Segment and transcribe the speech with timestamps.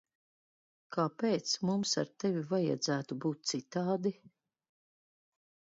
[0.95, 4.15] Kāpēc mums ar tevi vajadzētu būt citādi?